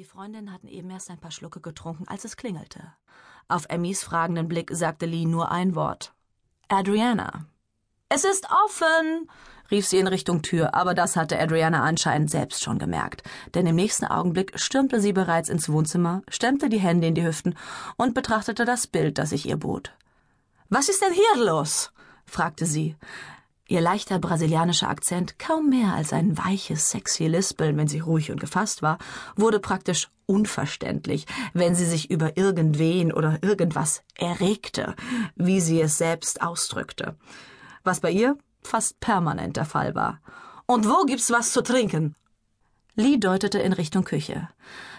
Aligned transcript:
Die 0.00 0.06
Freundinnen 0.06 0.50
hatten 0.50 0.68
eben 0.68 0.88
erst 0.88 1.10
ein 1.10 1.18
paar 1.18 1.30
Schlucke 1.30 1.60
getrunken, 1.60 2.08
als 2.08 2.24
es 2.24 2.38
klingelte. 2.38 2.80
Auf 3.48 3.66
Emmys 3.68 4.02
fragenden 4.02 4.48
Blick 4.48 4.70
sagte 4.72 5.04
Lee 5.04 5.26
nur 5.26 5.50
ein 5.50 5.74
Wort. 5.74 6.14
Adriana. 6.68 7.44
Es 8.08 8.24
ist 8.24 8.48
offen, 8.64 9.28
rief 9.70 9.86
sie 9.86 9.98
in 9.98 10.06
Richtung 10.06 10.40
Tür, 10.40 10.74
aber 10.74 10.94
das 10.94 11.16
hatte 11.16 11.38
Adriana 11.38 11.82
anscheinend 11.82 12.30
selbst 12.30 12.64
schon 12.64 12.78
gemerkt, 12.78 13.24
denn 13.52 13.66
im 13.66 13.76
nächsten 13.76 14.06
Augenblick 14.06 14.58
stürmte 14.58 15.02
sie 15.02 15.12
bereits 15.12 15.50
ins 15.50 15.68
Wohnzimmer, 15.68 16.22
stemmte 16.30 16.70
die 16.70 16.80
Hände 16.80 17.08
in 17.08 17.14
die 17.14 17.26
Hüften 17.26 17.54
und 17.98 18.14
betrachtete 18.14 18.64
das 18.64 18.86
Bild, 18.86 19.18
das 19.18 19.28
sich 19.28 19.46
ihr 19.46 19.58
bot. 19.58 19.92
Was 20.70 20.88
ist 20.88 21.02
denn 21.02 21.12
hier 21.12 21.44
los? 21.44 21.92
fragte 22.24 22.64
sie. 22.64 22.96
Ihr 23.70 23.80
leichter 23.80 24.18
brasilianischer 24.18 24.88
Akzent, 24.88 25.38
kaum 25.38 25.68
mehr 25.70 25.94
als 25.94 26.12
ein 26.12 26.36
weiches, 26.36 26.90
sexy 26.90 27.28
Lispeln, 27.28 27.76
wenn 27.76 27.86
sie 27.86 28.00
ruhig 28.00 28.32
und 28.32 28.40
gefasst 28.40 28.82
war, 28.82 28.98
wurde 29.36 29.60
praktisch 29.60 30.08
unverständlich, 30.26 31.24
wenn 31.52 31.76
sie 31.76 31.84
sich 31.84 32.10
über 32.10 32.36
irgendwen 32.36 33.12
oder 33.12 33.38
irgendwas 33.42 34.02
erregte, 34.16 34.96
wie 35.36 35.60
sie 35.60 35.80
es 35.80 35.98
selbst 35.98 36.42
ausdrückte. 36.42 37.14
Was 37.84 38.00
bei 38.00 38.10
ihr 38.10 38.36
fast 38.60 38.98
permanent 38.98 39.56
der 39.56 39.66
Fall 39.66 39.94
war. 39.94 40.18
Und 40.66 40.88
wo 40.88 41.04
gibt's 41.04 41.30
was 41.30 41.52
zu 41.52 41.62
trinken? 41.62 42.16
Lee 42.96 43.18
deutete 43.18 43.60
in 43.60 43.72
Richtung 43.72 44.02
Küche. 44.02 44.48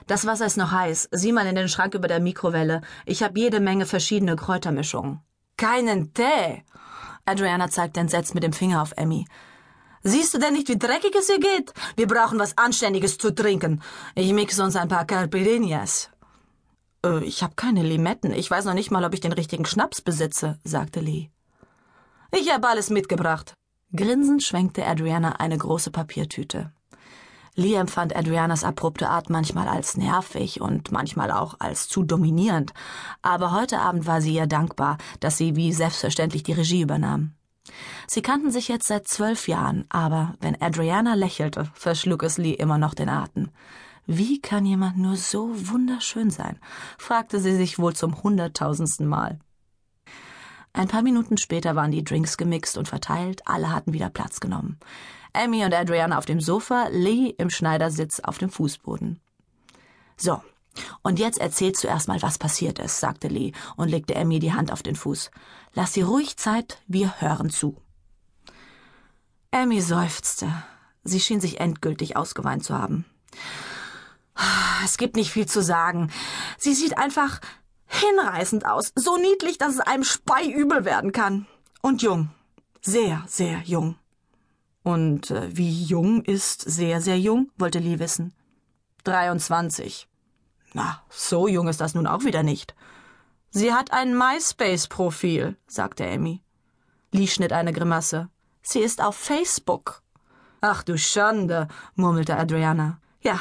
Das 0.07 0.25
Wasser 0.25 0.45
ist 0.45 0.55
noch 0.55 0.71
heiß. 0.71 1.09
Sieh 1.11 1.33
mal 1.33 1.45
in 1.45 1.55
den 1.55 1.67
Schrank 1.67 1.93
über 1.93 2.07
der 2.07 2.21
Mikrowelle. 2.21 2.83
Ich 3.05 3.21
habe 3.21 3.37
jede 3.37 3.59
Menge 3.59 3.85
verschiedene 3.85 4.37
Kräutermischungen. 4.37 5.19
Keinen 5.57 6.13
Tee. 6.13 6.63
Adriana 7.25 7.69
zeigte 7.69 7.99
entsetzt 7.99 8.33
mit 8.33 8.43
dem 8.43 8.53
Finger 8.53 8.81
auf 8.81 8.93
Emmy. 8.97 9.25
Siehst 10.03 10.33
du 10.33 10.39
denn 10.39 10.53
nicht, 10.53 10.67
wie 10.67 10.79
dreckig 10.79 11.15
es 11.15 11.27
hier 11.27 11.39
geht? 11.39 11.73
Wir 11.95 12.07
brauchen 12.07 12.39
was 12.39 12.57
Anständiges 12.57 13.17
zu 13.17 13.33
trinken. 13.33 13.81
Ich 14.15 14.33
mixe 14.33 14.63
uns 14.63 14.75
ein 14.75 14.87
paar 14.87 15.05
Carpirinias. 15.05 16.09
Äh, 17.05 17.23
ich 17.23 17.43
habe 17.43 17.53
keine 17.55 17.83
Limetten. 17.83 18.33
Ich 18.33 18.49
weiß 18.49 18.65
noch 18.65 18.73
nicht 18.73 18.91
mal, 18.91 19.05
ob 19.05 19.13
ich 19.13 19.19
den 19.19 19.33
richtigen 19.33 19.65
Schnaps 19.65 20.01
besitze, 20.01 20.59
sagte 20.63 20.99
Lee. 20.99 21.29
Ich 22.31 22.51
habe 22.51 22.67
alles 22.67 22.89
mitgebracht. 22.89 23.53
Grinsend 23.95 24.41
schwenkte 24.41 24.85
Adriana 24.85 25.33
eine 25.33 25.57
große 25.57 25.91
Papiertüte. 25.91 26.71
Lee 27.55 27.75
empfand 27.75 28.15
Adrianas 28.15 28.63
abrupte 28.63 29.09
Art 29.09 29.29
manchmal 29.29 29.67
als 29.67 29.97
nervig 29.97 30.61
und 30.61 30.91
manchmal 30.91 31.31
auch 31.31 31.55
als 31.59 31.87
zu 31.87 32.03
dominierend, 32.03 32.73
aber 33.21 33.51
heute 33.51 33.79
Abend 33.79 34.05
war 34.05 34.21
sie 34.21 34.35
ihr 34.35 34.47
dankbar, 34.47 34.97
dass 35.19 35.37
sie 35.37 35.55
wie 35.55 35.73
selbstverständlich 35.73 36.43
die 36.43 36.53
Regie 36.53 36.81
übernahm. 36.81 37.33
Sie 38.07 38.21
kannten 38.21 38.51
sich 38.51 38.67
jetzt 38.67 38.87
seit 38.87 39.07
zwölf 39.07 39.47
Jahren, 39.47 39.85
aber 39.89 40.35
wenn 40.39 40.61
Adriana 40.61 41.13
lächelte, 41.13 41.69
verschlug 41.73 42.23
es 42.23 42.37
Lee 42.37 42.53
immer 42.53 42.77
noch 42.77 42.93
den 42.93 43.09
Atem. 43.09 43.49
Wie 44.07 44.41
kann 44.41 44.65
jemand 44.65 44.97
nur 44.97 45.15
so 45.15 45.51
wunderschön 45.69 46.31
sein? 46.31 46.59
fragte 46.97 47.39
sie 47.39 47.55
sich 47.55 47.79
wohl 47.79 47.95
zum 47.95 48.23
hunderttausendsten 48.23 49.07
Mal. 49.07 49.39
Ein 50.73 50.87
paar 50.87 51.01
Minuten 51.01 51.37
später 51.37 51.75
waren 51.75 51.91
die 51.91 52.03
Drinks 52.03 52.37
gemixt 52.37 52.77
und 52.77 52.87
verteilt, 52.87 53.41
alle 53.45 53.71
hatten 53.71 53.93
wieder 53.93 54.09
Platz 54.09 54.39
genommen. 54.39 54.79
Amy 55.33 55.63
und 55.65 55.73
Adriana 55.73 56.17
auf 56.17 56.25
dem 56.25 56.41
Sofa, 56.41 56.87
Lee 56.91 57.33
im 57.37 57.49
Schneidersitz 57.49 58.19
auf 58.19 58.37
dem 58.37 58.49
Fußboden. 58.49 59.19
So, 60.17 60.41
und 61.01 61.19
jetzt 61.19 61.39
erzähl 61.39 61.73
zuerst 61.73 62.07
mal, 62.07 62.21
was 62.21 62.37
passiert 62.37 62.79
ist, 62.79 62.99
sagte 62.99 63.27
Lee 63.27 63.51
und 63.75 63.89
legte 63.89 64.15
Amy 64.15 64.39
die 64.39 64.53
Hand 64.53 64.71
auf 64.71 64.83
den 64.83 64.95
Fuß. 64.95 65.31
Lass 65.73 65.93
sie 65.93 66.01
ruhig 66.01 66.37
Zeit, 66.37 66.81
wir 66.87 67.19
hören 67.21 67.49
zu. 67.49 67.81
Amy 69.51 69.81
seufzte. 69.81 70.51
Sie 71.03 71.19
schien 71.19 71.41
sich 71.41 71.59
endgültig 71.59 72.15
ausgeweint 72.15 72.63
zu 72.63 72.77
haben. 72.77 73.05
Es 74.83 74.97
gibt 74.97 75.15
nicht 75.15 75.31
viel 75.31 75.45
zu 75.45 75.61
sagen. 75.61 76.11
Sie 76.57 76.73
sieht 76.73 76.97
einfach 76.97 77.41
hinreißend 78.01 78.65
aus, 78.65 78.91
so 78.95 79.17
niedlich, 79.17 79.57
dass 79.57 79.75
es 79.75 79.79
einem 79.79 80.03
Spei 80.03 80.45
übel 80.45 80.85
werden 80.85 81.11
kann. 81.11 81.47
Und 81.81 82.01
jung. 82.01 82.29
Sehr, 82.81 83.23
sehr 83.27 83.59
jung. 83.59 83.95
Und 84.83 85.31
äh, 85.31 85.55
wie 85.55 85.83
jung 85.83 86.23
ist 86.23 86.61
sehr, 86.61 87.01
sehr 87.01 87.19
jung? 87.19 87.51
wollte 87.57 87.79
Lee 87.79 87.99
wissen. 87.99 88.33
23. 89.03 90.07
Na, 90.73 91.01
so 91.09 91.47
jung 91.47 91.67
ist 91.67 91.81
das 91.81 91.93
nun 91.93 92.07
auch 92.07 92.23
wieder 92.23 92.43
nicht. 92.43 92.75
Sie 93.49 93.73
hat 93.73 93.91
ein 93.91 94.17
MySpace-Profil, 94.17 95.57
sagte 95.67 96.05
Amy. 96.07 96.41
Lee 97.11 97.27
schnitt 97.27 97.51
eine 97.51 97.73
Grimasse. 97.73 98.29
Sie 98.61 98.79
ist 98.79 99.01
auf 99.01 99.15
Facebook. 99.15 100.01
Ach 100.61 100.83
du 100.83 100.97
Schande, 100.97 101.67
murmelte 101.95 102.37
Adriana. 102.37 102.99
Ja, 103.21 103.39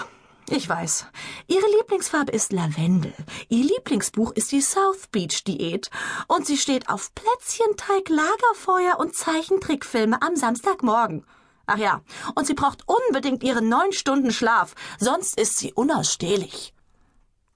ich 0.51 0.69
weiß. 0.69 1.07
Ihre 1.47 1.67
Lieblingsfarbe 1.79 2.33
ist 2.33 2.53
Lavendel. 2.53 3.13
Ihr 3.49 3.65
Lieblingsbuch 3.65 4.33
ist 4.33 4.53
die 4.53 4.61
South 4.61 5.09
Beach 5.11 5.45
Diät. 5.45 5.91
Und 6.29 6.47
sie 6.47 6.57
steht 6.57 6.89
auf 6.89 7.15
Plätzchenteig, 7.15 8.09
Lagerfeuer 8.09 8.99
und 8.99 9.15
Zeichentrickfilme 9.15 10.21
am 10.23 10.37
Samstagmorgen. 10.37 11.25
Ach 11.67 11.79
ja, 11.79 12.03
und 12.35 12.47
sie 12.47 12.55
braucht 12.55 12.83
unbedingt 12.87 13.45
ihren 13.45 13.69
neun 13.69 13.93
Stunden 13.93 14.33
Schlaf, 14.33 14.75
sonst 14.99 15.39
ist 15.39 15.57
sie 15.57 15.73
unausstehlich. 15.73 16.75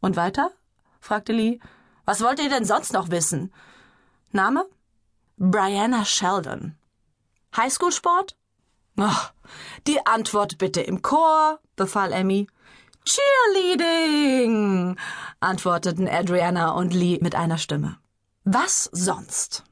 Und 0.01 0.15
weiter? 0.15 0.53
fragte 1.01 1.33
Lee. 1.33 1.59
Was 2.05 2.21
wollt 2.21 2.39
ihr 2.39 2.49
denn 2.49 2.65
sonst 2.65 2.93
noch 2.93 3.11
wissen? 3.11 3.53
Name? 4.31 4.67
Brianna 5.37 6.05
Sheldon. 6.05 6.77
Highschool-Sport? 7.57 8.37
Ach, 8.97 9.33
die 9.89 10.07
Antwort 10.07 10.59
bitte 10.59 10.81
im 10.81 11.03
Chor, 11.03 11.59
befahl 11.75 12.13
Emmy. 12.13 12.47
Cheerleading, 13.07 14.97
antworteten 15.41 16.09
Adriana 16.09 16.71
und 16.71 16.95
Lee 16.95 17.19
mit 17.21 17.35
einer 17.35 17.59
Stimme. 17.59 17.99
Was 18.45 18.89
sonst? 18.93 19.63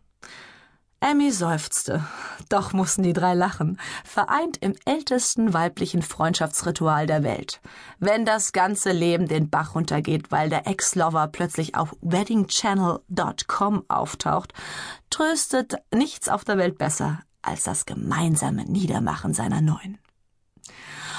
Emmy 1.00 1.32
seufzte. 1.32 2.04
Doch 2.50 2.74
mussten 2.74 3.02
die 3.02 3.14
drei 3.14 3.32
lachen, 3.32 3.80
vereint 4.04 4.58
im 4.58 4.74
ältesten 4.84 5.54
weiblichen 5.54 6.02
Freundschaftsritual 6.02 7.06
der 7.06 7.22
Welt. 7.22 7.60
Wenn 7.98 8.26
das 8.26 8.52
ganze 8.52 8.92
Leben 8.92 9.26
den 9.26 9.48
Bach 9.48 9.74
runtergeht, 9.74 10.30
weil 10.30 10.50
der 10.50 10.66
Ex-Lover 10.66 11.28
plötzlich 11.28 11.74
auf 11.74 11.96
weddingchannel.com 12.02 13.84
auftaucht, 13.88 14.52
tröstet 15.08 15.76
nichts 15.92 16.28
auf 16.28 16.44
der 16.44 16.58
Welt 16.58 16.76
besser 16.76 17.20
als 17.40 17.64
das 17.64 17.86
gemeinsame 17.86 18.64
Niedermachen 18.66 19.32
seiner 19.32 19.62
Neuen. 19.62 19.98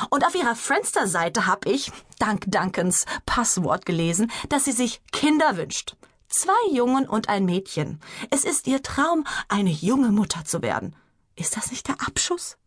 Und 0.09 0.25
auf 0.25 0.35
ihrer 0.35 0.55
Friendster-Seite 0.55 1.47
habe 1.47 1.69
ich, 1.69 1.91
dank 2.19 2.45
Duncans 2.47 3.05
Passwort 3.25 3.85
gelesen, 3.85 4.31
dass 4.49 4.65
sie 4.65 4.71
sich 4.71 5.01
Kinder 5.11 5.57
wünscht. 5.57 5.95
Zwei 6.27 6.53
Jungen 6.71 7.07
und 7.07 7.29
ein 7.29 7.45
Mädchen. 7.45 7.99
Es 8.31 8.43
ist 8.43 8.67
ihr 8.67 8.81
Traum, 8.81 9.25
eine 9.49 9.69
junge 9.69 10.11
Mutter 10.11 10.45
zu 10.45 10.61
werden. 10.61 10.95
Ist 11.35 11.57
das 11.57 11.71
nicht 11.71 11.87
der 11.87 12.01
Abschuss? 12.05 12.57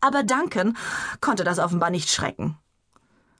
Aber 0.00 0.22
Duncan 0.22 0.76
konnte 1.20 1.44
das 1.44 1.58
offenbar 1.58 1.90
nicht 1.90 2.10
schrecken. 2.10 2.58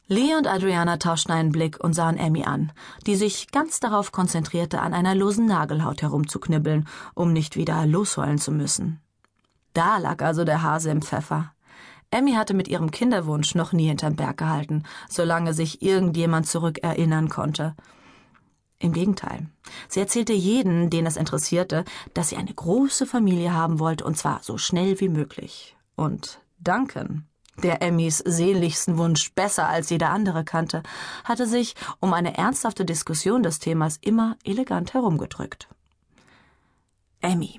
Lee 0.06 0.34
und 0.34 0.46
Adriana 0.46 0.98
tauschten 0.98 1.32
einen 1.32 1.50
Blick 1.50 1.82
und 1.82 1.94
sahen 1.94 2.18
Emmy 2.18 2.44
an, 2.44 2.72
die 3.06 3.16
sich 3.16 3.50
ganz 3.52 3.80
darauf 3.80 4.12
konzentrierte, 4.12 4.80
an 4.80 4.92
einer 4.92 5.14
losen 5.14 5.46
Nagelhaut 5.46 6.02
herumzuknibbeln, 6.02 6.86
um 7.14 7.32
nicht 7.32 7.56
wieder 7.56 7.86
losheulen 7.86 8.38
zu 8.38 8.52
müssen. 8.52 9.00
Da 9.72 9.96
lag 9.96 10.22
also 10.22 10.44
der 10.44 10.62
Hase 10.62 10.90
im 10.90 11.00
Pfeffer. 11.00 11.53
Emmy 12.14 12.34
hatte 12.34 12.54
mit 12.54 12.68
ihrem 12.68 12.92
Kinderwunsch 12.92 13.56
noch 13.56 13.72
nie 13.72 13.88
hinterm 13.88 14.14
Berg 14.14 14.36
gehalten, 14.36 14.84
solange 15.08 15.52
sich 15.52 15.82
irgendjemand 15.82 16.46
zurückerinnern 16.46 17.28
konnte. 17.28 17.74
Im 18.78 18.92
Gegenteil. 18.92 19.48
Sie 19.88 19.98
erzählte 19.98 20.32
jeden, 20.32 20.90
den 20.90 21.06
es 21.06 21.16
interessierte, 21.16 21.84
dass 22.12 22.28
sie 22.28 22.36
eine 22.36 22.54
große 22.54 23.06
Familie 23.06 23.52
haben 23.52 23.80
wollte, 23.80 24.04
und 24.04 24.16
zwar 24.16 24.44
so 24.44 24.58
schnell 24.58 25.00
wie 25.00 25.08
möglich. 25.08 25.76
Und 25.96 26.40
Duncan, 26.60 27.26
der 27.60 27.82
Emmys 27.82 28.18
sehnlichsten 28.18 28.96
Wunsch 28.96 29.32
besser 29.34 29.68
als 29.68 29.90
jeder 29.90 30.10
andere 30.10 30.44
kannte, 30.44 30.84
hatte 31.24 31.48
sich 31.48 31.74
um 31.98 32.12
eine 32.12 32.38
ernsthafte 32.38 32.84
Diskussion 32.84 33.42
des 33.42 33.58
Themas 33.58 33.98
immer 34.00 34.36
elegant 34.44 34.94
herumgedrückt. 34.94 35.68
Amy, 37.24 37.58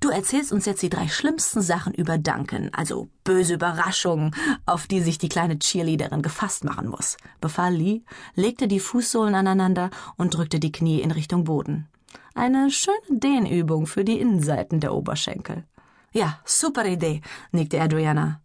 du 0.00 0.10
erzählst 0.10 0.52
uns 0.52 0.66
jetzt 0.66 0.82
die 0.82 0.90
drei 0.90 1.08
schlimmsten 1.08 1.62
Sachen 1.62 1.94
über 1.94 2.18
Duncan, 2.18 2.68
also 2.74 3.08
böse 3.24 3.54
Überraschungen, 3.54 4.36
auf 4.66 4.86
die 4.86 5.00
sich 5.00 5.16
die 5.16 5.30
kleine 5.30 5.58
Cheerleaderin 5.58 6.20
gefasst 6.20 6.62
machen 6.64 6.88
muss, 6.88 7.16
befahl 7.40 7.72
Lee, 7.72 8.02
legte 8.34 8.68
die 8.68 8.80
Fußsohlen 8.80 9.34
aneinander 9.34 9.88
und 10.18 10.34
drückte 10.34 10.60
die 10.60 10.72
Knie 10.72 11.00
in 11.00 11.10
Richtung 11.10 11.44
Boden. 11.44 11.88
Eine 12.34 12.70
schöne 12.70 12.96
Dehnübung 13.08 13.86
für 13.86 14.04
die 14.04 14.20
Innenseiten 14.20 14.78
der 14.78 14.92
Oberschenkel. 14.92 15.64
Ja, 16.12 16.38
super 16.44 16.84
Idee, 16.84 17.22
nickte 17.50 17.80
Adriana. 17.80 18.42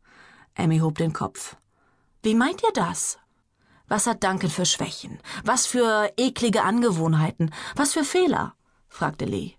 Amy 0.56 0.80
hob 0.80 0.98
den 0.98 1.12
Kopf. 1.12 1.58
Wie 2.22 2.36
meint 2.36 2.64
ihr 2.64 2.74
das? 2.74 3.20
Was 3.90 4.08
hat 4.08 4.24
Duncan 4.24 4.50
für 4.50 4.66
Schwächen? 4.66 5.20
Was 5.44 5.66
für 5.66 6.10
eklige 6.16 6.64
Angewohnheiten? 6.64 7.54
Was 7.76 7.92
für 7.92 8.06
Fehler? 8.06 8.56
fragte 8.88 9.26
Lee. 9.26 9.56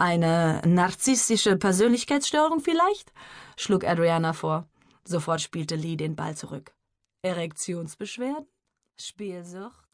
Eine 0.00 0.62
narzisstische 0.64 1.58
Persönlichkeitsstörung 1.58 2.60
vielleicht? 2.60 3.12
schlug 3.58 3.84
Adriana 3.84 4.32
vor. 4.32 4.66
Sofort 5.04 5.42
spielte 5.42 5.74
Lee 5.74 5.96
den 5.96 6.16
Ball 6.16 6.34
zurück. 6.34 6.72
Erektionsbeschwerden? 7.20 8.48
Spielsucht? 8.98 9.89